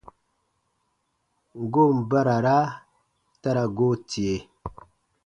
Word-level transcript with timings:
Goon 1.71 1.97
barara 2.09 2.57
ta 3.41 3.49
ra 3.55 3.63
goo 3.77 3.95
tie. 4.09 4.35